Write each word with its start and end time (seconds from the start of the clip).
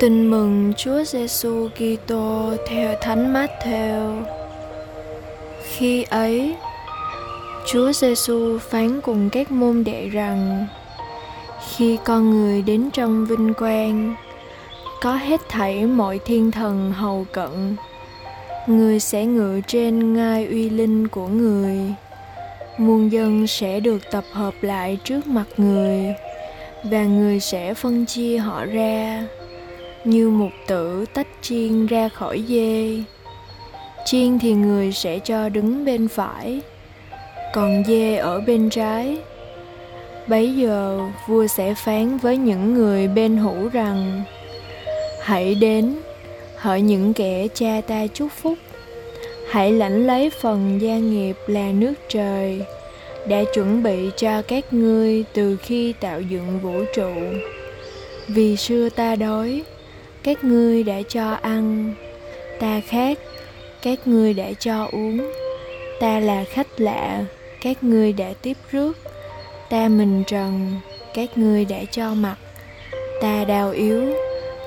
Tin 0.00 0.30
mừng 0.30 0.72
Chúa 0.76 1.04
Giêsu 1.04 1.68
Kitô 1.68 2.52
theo 2.68 2.94
Thánh 3.00 3.34
Matthew. 3.34 4.22
Khi 5.62 6.02
ấy, 6.02 6.54
Chúa 7.66 7.92
Giêsu 7.92 8.58
phán 8.58 9.00
cùng 9.00 9.30
các 9.30 9.50
môn 9.50 9.84
đệ 9.84 10.08
rằng: 10.08 10.66
Khi 11.68 11.98
con 12.04 12.30
người 12.30 12.62
đến 12.62 12.90
trong 12.92 13.26
vinh 13.26 13.54
quang, 13.54 14.14
có 15.02 15.14
hết 15.16 15.40
thảy 15.48 15.86
mọi 15.86 16.18
thiên 16.24 16.50
thần 16.50 16.92
hầu 16.92 17.26
cận, 17.32 17.76
người 18.66 19.00
sẽ 19.00 19.24
ngự 19.24 19.60
trên 19.66 20.14
ngai 20.14 20.46
uy 20.46 20.70
linh 20.70 21.08
của 21.08 21.26
người. 21.26 21.78
Muôn 22.78 23.12
dân 23.12 23.46
sẽ 23.46 23.80
được 23.80 24.10
tập 24.10 24.24
hợp 24.32 24.54
lại 24.60 24.98
trước 25.04 25.26
mặt 25.26 25.46
người 25.56 26.14
và 26.84 27.04
người 27.04 27.40
sẽ 27.40 27.74
phân 27.74 28.06
chia 28.06 28.38
họ 28.38 28.64
ra 28.64 29.26
như 30.08 30.30
một 30.30 30.50
tử 30.66 31.04
tách 31.14 31.26
chiên 31.42 31.86
ra 31.86 32.08
khỏi 32.08 32.44
dê. 32.48 33.02
Chiên 34.06 34.38
thì 34.38 34.52
người 34.52 34.92
sẽ 34.92 35.18
cho 35.18 35.48
đứng 35.48 35.84
bên 35.84 36.08
phải, 36.08 36.60
còn 37.54 37.84
dê 37.86 38.16
ở 38.16 38.40
bên 38.40 38.70
trái. 38.70 39.18
Bấy 40.26 40.56
giờ 40.56 41.00
vua 41.26 41.46
sẽ 41.46 41.74
phán 41.74 42.18
với 42.18 42.36
những 42.36 42.74
người 42.74 43.08
bên 43.08 43.36
hữu 43.36 43.68
rằng, 43.68 44.22
hãy 45.22 45.54
đến, 45.54 45.94
hỡi 46.56 46.80
những 46.80 47.14
kẻ 47.14 47.46
cha 47.54 47.80
ta 47.86 48.06
chúc 48.14 48.28
phúc. 48.32 48.58
Hãy 49.50 49.72
lãnh 49.72 50.06
lấy 50.06 50.30
phần 50.30 50.78
gia 50.80 50.98
nghiệp 50.98 51.36
là 51.46 51.72
nước 51.72 51.94
trời, 52.08 52.62
đã 53.28 53.44
chuẩn 53.54 53.82
bị 53.82 54.10
cho 54.16 54.42
các 54.42 54.72
ngươi 54.72 55.24
từ 55.34 55.56
khi 55.56 55.92
tạo 56.00 56.20
dựng 56.20 56.58
vũ 56.62 56.84
trụ. 56.94 57.12
Vì 58.28 58.56
xưa 58.56 58.88
ta 58.88 59.16
đói 59.16 59.62
các 60.22 60.44
ngươi 60.44 60.82
đã 60.82 61.02
cho 61.08 61.32
ăn, 61.32 61.94
ta 62.60 62.80
khát 62.80 63.18
các 63.82 64.06
ngươi 64.06 64.34
đã 64.34 64.52
cho 64.58 64.88
uống. 64.92 65.32
Ta 66.00 66.20
là 66.20 66.44
khách 66.44 66.80
lạ, 66.80 67.24
các 67.62 67.84
ngươi 67.84 68.12
đã 68.12 68.32
tiếp 68.42 68.56
rước. 68.70 68.98
Ta 69.70 69.88
mình 69.88 70.24
trần, 70.26 70.80
các 71.14 71.38
ngươi 71.38 71.64
đã 71.64 71.78
cho 71.90 72.14
mặc. 72.14 72.36
Ta 73.20 73.44
đau 73.44 73.70
yếu, 73.70 74.14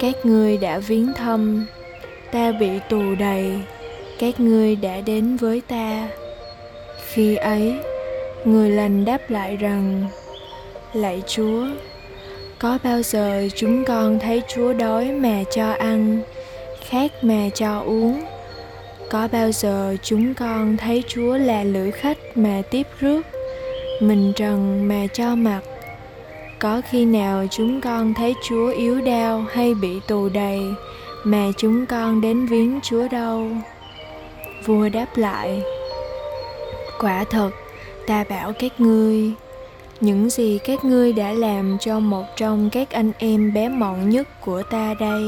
các 0.00 0.26
ngươi 0.26 0.56
đã 0.56 0.78
viếng 0.78 1.12
thăm. 1.16 1.66
Ta 2.32 2.52
bị 2.52 2.70
tù 2.88 3.02
đầy, 3.18 3.60
các 4.18 4.40
ngươi 4.40 4.76
đã 4.76 5.00
đến 5.00 5.36
với 5.36 5.62
ta. 5.68 6.08
Khi 7.12 7.36
ấy, 7.36 7.74
người 8.44 8.70
lành 8.70 9.04
đáp 9.04 9.30
lại 9.30 9.56
rằng, 9.56 10.04
lạy 10.92 11.22
chúa 11.26 11.66
có 12.62 12.78
bao 12.84 13.02
giờ 13.02 13.48
chúng 13.56 13.84
con 13.84 14.18
thấy 14.18 14.42
chúa 14.54 14.72
đói 14.72 15.12
mà 15.12 15.42
cho 15.50 15.72
ăn, 15.72 16.20
khát 16.80 17.24
mà 17.24 17.48
cho 17.54 17.80
uống? 17.80 18.24
Có 19.10 19.28
bao 19.32 19.52
giờ 19.52 19.96
chúng 20.02 20.34
con 20.34 20.76
thấy 20.76 21.04
chúa 21.08 21.36
là 21.36 21.64
lữ 21.64 21.90
khách 21.90 22.18
mà 22.34 22.62
tiếp 22.70 22.86
rước, 23.00 23.22
mình 24.00 24.32
trần 24.36 24.88
mà 24.88 25.06
cho 25.12 25.34
mặc? 25.34 25.60
Có 26.58 26.80
khi 26.90 27.04
nào 27.04 27.46
chúng 27.50 27.80
con 27.80 28.14
thấy 28.14 28.34
chúa 28.48 28.72
yếu 28.72 29.00
đau 29.00 29.44
hay 29.52 29.74
bị 29.74 30.00
tù 30.08 30.28
đầy 30.28 30.60
mà 31.24 31.46
chúng 31.56 31.86
con 31.86 32.20
đến 32.20 32.46
viếng 32.46 32.80
chúa 32.82 33.08
đâu? 33.08 33.46
Vua 34.66 34.88
đáp 34.88 35.16
lại, 35.16 35.62
quả 37.00 37.24
thật, 37.30 37.50
ta 38.06 38.24
bảo 38.28 38.52
các 38.58 38.80
ngươi 38.80 39.32
những 40.02 40.30
gì 40.30 40.58
các 40.64 40.84
ngươi 40.84 41.12
đã 41.12 41.32
làm 41.32 41.76
cho 41.80 42.00
một 42.00 42.24
trong 42.36 42.70
các 42.72 42.90
anh 42.90 43.12
em 43.18 43.54
bé 43.54 43.68
mọn 43.68 44.10
nhất 44.10 44.40
của 44.40 44.62
ta 44.62 44.94
đây 45.00 45.22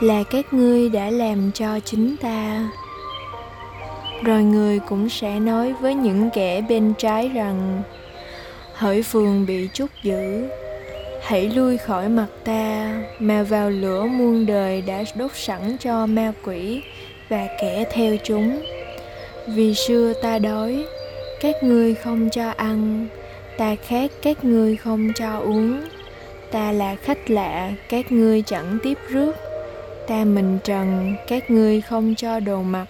là 0.00 0.22
các 0.30 0.54
ngươi 0.54 0.88
đã 0.88 1.10
làm 1.10 1.50
cho 1.54 1.80
chính 1.84 2.16
ta. 2.16 2.68
Rồi 4.24 4.42
người 4.42 4.78
cũng 4.78 5.08
sẽ 5.08 5.40
nói 5.40 5.74
với 5.80 5.94
những 5.94 6.30
kẻ 6.34 6.60
bên 6.68 6.94
trái 6.98 7.28
rằng, 7.28 7.82
hỡi 8.74 9.02
phường 9.02 9.46
bị 9.46 9.68
trút 9.74 9.90
dữ 10.02 10.48
hãy 11.22 11.48
lui 11.48 11.76
khỏi 11.76 12.08
mặt 12.08 12.26
ta, 12.44 12.94
mà 13.18 13.42
vào 13.42 13.70
lửa 13.70 14.04
muôn 14.04 14.46
đời 14.46 14.82
đã 14.82 15.04
đốt 15.16 15.30
sẵn 15.34 15.76
cho 15.80 16.06
ma 16.06 16.32
quỷ 16.44 16.82
và 17.28 17.46
kẻ 17.60 17.84
theo 17.92 18.16
chúng. 18.24 18.62
Vì 19.46 19.74
xưa 19.74 20.12
ta 20.22 20.38
đói, 20.38 20.84
các 21.40 21.62
ngươi 21.62 21.94
không 21.94 22.28
cho 22.30 22.50
ăn 22.50 23.06
ta 23.58 23.76
khát 23.86 24.10
các 24.22 24.44
ngươi 24.44 24.76
không 24.76 25.08
cho 25.14 25.38
uống. 25.38 25.80
Ta 26.50 26.72
là 26.72 26.94
khách 26.94 27.30
lạ, 27.30 27.70
các 27.88 28.12
ngươi 28.12 28.42
chẳng 28.42 28.78
tiếp 28.82 28.98
rước. 29.08 29.32
Ta 30.06 30.24
mình 30.24 30.58
trần, 30.64 31.14
các 31.28 31.50
ngươi 31.50 31.80
không 31.80 32.14
cho 32.14 32.40
đồ 32.40 32.62
mặc. 32.62 32.86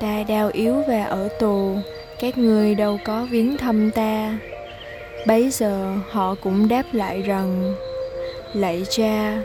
Ta 0.00 0.24
đau 0.28 0.50
yếu 0.52 0.74
và 0.88 1.04
ở 1.04 1.28
tù, 1.40 1.76
các 2.20 2.38
ngươi 2.38 2.74
đâu 2.74 2.98
có 3.04 3.26
viếng 3.30 3.56
thăm 3.56 3.90
ta. 3.90 4.38
Bấy 5.26 5.50
giờ 5.50 5.96
họ 6.10 6.34
cũng 6.42 6.68
đáp 6.68 6.84
lại 6.92 7.22
rằng, 7.22 7.74
lạy 8.54 8.82
cha, 8.90 9.42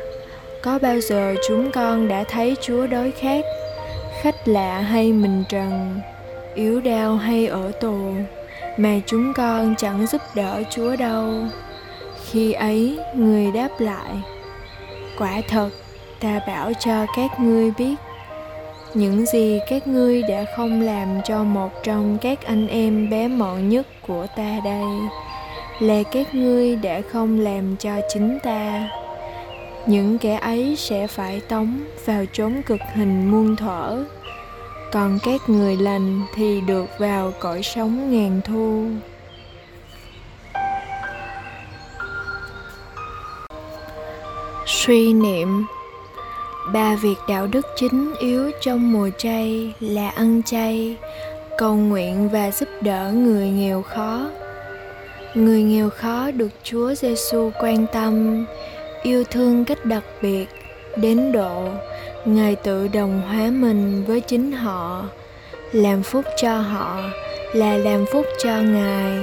có 0.62 0.80
bao 0.80 1.00
giờ 1.00 1.36
chúng 1.48 1.72
con 1.72 2.08
đã 2.08 2.24
thấy 2.24 2.56
chúa 2.62 2.88
đói 2.88 3.12
khát 3.12 3.46
khách 4.22 4.48
lạ 4.48 4.82
hay 4.82 5.14
mình 5.14 5.44
trần, 5.50 6.00
yếu 6.56 6.82
đau 6.82 7.16
hay 7.16 7.48
ở 7.48 7.72
tù? 7.72 8.14
Mà 8.78 9.00
chúng 9.06 9.34
con 9.34 9.76
chẳng 9.78 10.08
giúp 10.08 10.22
đỡ 10.36 10.64
chúa 10.70 10.96
đâu. 10.96 11.34
Khi 12.26 12.54
ấy, 12.54 13.00
người 13.16 13.52
đáp 13.52 13.70
lại, 13.80 14.12
quả 15.18 15.42
thật, 15.48 15.70
ta 16.20 16.40
bảo 16.48 16.72
cho 16.80 17.06
các 17.16 17.40
ngươi 17.40 17.72
biết, 17.78 17.96
những 18.94 19.26
gì 19.26 19.60
các 19.70 19.88
ngươi 19.88 20.24
đã 20.24 20.46
không 20.58 20.82
làm 20.82 21.08
cho 21.26 21.44
một 21.44 21.84
trong 21.84 22.18
các 22.22 22.46
anh 22.46 22.68
em 22.68 23.10
bé 23.10 23.28
mọn 23.28 23.70
nhất 23.70 23.88
của 24.08 24.28
ta 24.36 24.60
đây, 24.64 24.86
là 25.80 26.04
các 26.12 26.36
ngươi 26.36 26.76
đã 26.76 27.02
không 27.12 27.40
làm 27.40 27.76
cho 27.76 27.92
chính 28.14 28.40
ta. 28.44 28.90
Những 29.86 30.18
kẻ 30.18 30.36
ấy 30.36 30.76
sẽ 30.76 31.08
phải 31.08 31.42
tống 31.50 31.80
vào 32.06 32.26
chốn 32.34 32.62
cực 32.66 32.80
hình 32.94 33.32
muôn 33.32 33.56
thuở 33.56 34.06
còn 34.92 35.20
các 35.24 35.50
người 35.50 35.78
lành 35.78 36.22
thì 36.36 36.62
được 36.62 36.86
vào 36.98 37.32
cõi 37.40 37.64
sống 37.64 38.12
ngàn 38.12 38.42
thu. 38.46 38.86
Suy 44.66 45.14
niệm, 45.14 45.66
ba 46.74 46.96
việc 46.96 47.16
đạo 47.28 47.48
đức 47.48 47.66
chính 47.76 48.14
yếu 48.20 48.52
trong 48.62 48.94
mùa 48.94 49.10
chay 49.18 49.74
là 49.80 50.10
ăn 50.10 50.42
chay, 50.44 50.98
cầu 51.58 51.76
nguyện 51.76 52.30
và 52.30 52.52
giúp 52.52 52.70
đỡ 52.82 53.12
người 53.16 53.50
nghèo 53.50 53.82
khó. 53.82 54.30
Người 55.34 55.62
nghèo 55.64 55.90
khó 55.90 56.32
được 56.32 56.52
chúa 56.64 56.94
giêsu 56.94 57.52
quan 57.60 57.86
tâm, 57.94 58.46
yêu 59.04 59.24
thương 59.24 59.66
cách 59.66 59.86
đặc 59.86 60.04
biệt, 60.22 60.46
đến 60.98 61.32
độ 61.32 61.70
ngài 62.26 62.56
tự 62.56 62.88
đồng 62.88 63.22
hóa 63.22 63.50
mình 63.52 64.04
với 64.08 64.22
chính 64.22 64.52
họ, 64.52 65.06
làm 65.72 66.04
phúc 66.04 66.26
cho 66.42 66.58
họ 66.58 67.02
là 67.54 67.78
làm 67.78 68.06
phúc 68.14 68.26
cho 68.44 68.58
ngài. 68.62 69.18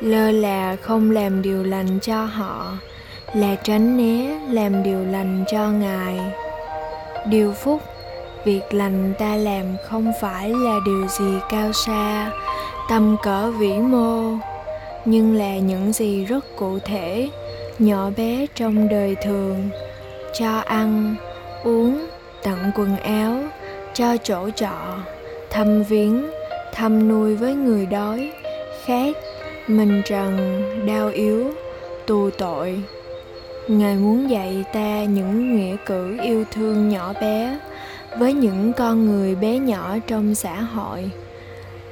Lơ 0.00 0.30
là 0.30 0.76
không 0.76 1.10
làm 1.10 1.42
điều 1.42 1.64
lành 1.64 1.98
cho 2.02 2.24
họ, 2.24 2.72
là 3.34 3.54
tránh 3.54 3.96
né 3.96 4.38
làm 4.50 4.82
điều 4.82 5.04
lành 5.04 5.44
cho 5.52 5.68
ngài. 5.68 6.20
Điều 7.26 7.52
phúc, 7.52 7.82
việc 8.44 8.74
lành 8.74 9.12
ta 9.18 9.36
làm 9.36 9.64
không 9.88 10.12
phải 10.20 10.48
là 10.48 10.78
điều 10.86 11.06
gì 11.08 11.34
cao 11.50 11.72
xa, 11.72 12.30
tầm 12.90 13.16
cỡ 13.22 13.50
vĩ 13.50 13.72
mô, 13.72 14.22
nhưng 15.04 15.36
là 15.36 15.58
những 15.58 15.92
gì 15.92 16.24
rất 16.24 16.56
cụ 16.56 16.78
thể, 16.84 17.28
nhỏ 17.78 18.10
bé 18.16 18.46
trong 18.54 18.88
đời 18.88 19.16
thường, 19.22 19.68
cho 20.32 20.58
ăn 20.58 21.14
uống, 21.64 22.06
tặng 22.42 22.70
quần 22.74 22.96
áo, 22.96 23.36
cho 23.94 24.16
chỗ 24.16 24.50
trọ, 24.50 24.98
thăm 25.50 25.82
viếng, 25.82 26.30
thăm 26.72 27.08
nuôi 27.08 27.36
với 27.36 27.54
người 27.54 27.86
đói, 27.86 28.32
khát 28.84 29.16
mình 29.66 30.02
trần, 30.04 30.62
đau 30.86 31.08
yếu, 31.08 31.44
tù 32.06 32.30
tội. 32.30 32.82
Ngài 33.68 33.94
muốn 33.94 34.30
dạy 34.30 34.64
ta 34.72 35.04
những 35.04 35.56
nghĩa 35.56 35.76
cử 35.86 36.18
yêu 36.22 36.44
thương 36.52 36.88
nhỏ 36.88 37.12
bé 37.20 37.58
với 38.18 38.32
những 38.32 38.72
con 38.72 39.06
người 39.06 39.34
bé 39.34 39.58
nhỏ 39.58 39.96
trong 40.06 40.34
xã 40.34 40.60
hội, 40.60 41.10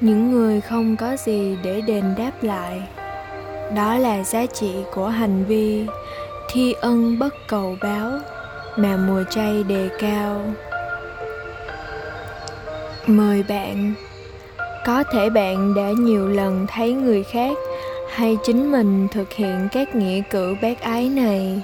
những 0.00 0.32
người 0.32 0.61
không 0.61 0.97
có 0.97 1.17
gì 1.17 1.56
để 1.62 1.81
đền 1.81 2.05
đáp 2.19 2.32
lại. 2.43 2.82
Đó 3.76 3.99
là 3.99 4.25
giá 4.25 4.47
trị 4.47 4.73
của 4.94 5.09
hành 5.09 5.44
vi 5.44 5.87
thi 6.50 6.73
ân 6.73 7.19
bất 7.19 7.35
cầu 7.49 7.76
báo 7.82 8.11
mà 8.78 8.96
mùa 8.96 9.22
chay 9.30 9.62
đề 9.62 9.88
cao. 9.98 10.40
Mời 13.06 13.42
bạn. 13.48 13.94
Có 14.86 15.04
thể 15.12 15.30
bạn 15.30 15.75
đã 15.75 15.90
nhiều 15.98 16.28
lần 16.28 16.66
thấy 16.69 16.92
người 16.92 17.25
khác 17.25 17.58
hay 18.10 18.36
chính 18.44 18.72
mình 18.72 19.08
thực 19.08 19.32
hiện 19.32 19.69
các 19.72 19.94
nghĩa 19.94 20.20
cử 20.30 20.56
bác 20.62 20.80
ái 20.80 21.08
này. 21.08 21.60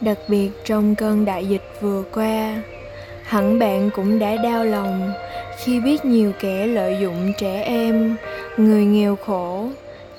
Đặc 0.00 0.18
biệt 0.28 0.50
trong 0.64 0.94
cơn 0.94 1.24
đại 1.24 1.46
dịch 1.46 1.78
vừa 1.80 2.02
qua, 2.12 2.62
hẳn 3.22 3.58
bạn 3.58 3.90
cũng 3.94 4.18
đã 4.18 4.36
đau 4.36 4.64
lòng 4.64 5.12
khi 5.64 5.80
biết 5.80 6.04
nhiều 6.04 6.32
kẻ 6.40 6.66
lợi 6.66 6.96
dụng 7.00 7.32
trẻ 7.38 7.62
em, 7.62 8.16
người 8.56 8.84
nghèo 8.84 9.16
khổ, 9.16 9.68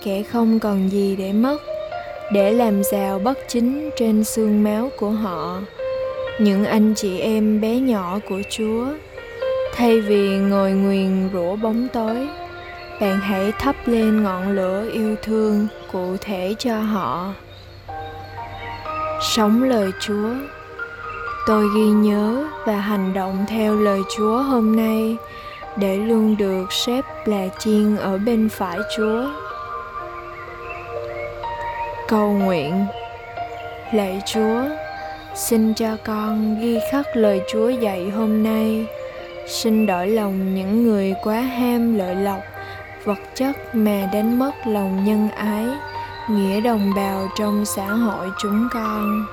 kẻ 0.03 0.23
không 0.23 0.59
còn 0.59 0.89
gì 0.89 1.15
để 1.15 1.33
mất, 1.33 1.57
để 2.31 2.51
làm 2.51 2.83
giàu 2.83 3.19
bất 3.19 3.37
chính 3.47 3.89
trên 3.97 4.23
xương 4.23 4.63
máu 4.63 4.89
của 4.97 5.09
họ 5.09 5.59
những 6.39 6.65
anh 6.65 6.93
chị 6.95 7.19
em 7.19 7.61
bé 7.61 7.79
nhỏ 7.79 8.19
của 8.29 8.41
chúa, 8.49 8.85
thay 9.73 10.01
vì 10.01 10.37
ngồi 10.37 10.71
nguyền 10.71 11.29
rủa 11.33 11.55
bóng 11.55 11.87
tối, 11.93 12.27
bạn 13.01 13.19
hãy 13.19 13.51
thắp 13.51 13.75
lên 13.85 14.23
ngọn 14.23 14.51
lửa 14.51 14.89
yêu 14.93 15.15
thương 15.23 15.67
cụ 15.91 16.15
thể 16.21 16.55
cho 16.59 16.79
họ. 16.79 17.33
Sống 19.21 19.63
lời 19.63 19.91
chúa. 19.99 20.29
Tôi 21.47 21.65
ghi 21.75 21.85
nhớ 21.85 22.45
và 22.65 22.79
hành 22.79 23.13
động 23.13 23.45
theo 23.47 23.75
lời 23.75 24.01
chúa 24.17 24.37
hôm 24.37 24.75
nay 24.75 25.15
để 25.75 25.97
luôn 25.97 26.37
được 26.37 26.73
xếp 26.73 27.01
là 27.25 27.47
chiên 27.59 27.97
ở 27.97 28.17
bên 28.17 28.49
phải 28.49 28.77
chúa. 28.97 29.25
Cầu 32.07 32.31
nguyện. 32.31 32.85
Lạy 33.93 34.21
chúa 34.25 34.61
xin 35.37 35.73
cho 35.73 35.97
con 36.05 36.59
ghi 36.61 36.79
khắc 36.91 37.05
lời 37.15 37.41
chúa 37.51 37.69
dạy 37.69 38.09
hôm 38.09 38.43
nay. 38.43 38.85
Xin 39.47 39.85
đổi 39.85 40.07
lòng 40.07 40.55
những 40.55 40.83
người 40.83 41.13
quá 41.23 41.41
ham 41.41 41.97
lợi 41.97 42.15
lộc, 42.15 42.39
vật 43.03 43.19
chất 43.35 43.75
mà 43.75 44.09
đánh 44.13 44.39
mất 44.39 44.51
lòng 44.65 45.05
nhân 45.05 45.29
ái, 45.29 45.65
nghĩa 46.29 46.61
đồng 46.61 46.91
bào 46.95 47.27
trong 47.39 47.65
xã 47.65 47.87
hội 47.87 48.27
chúng 48.41 48.67
con. 48.73 49.25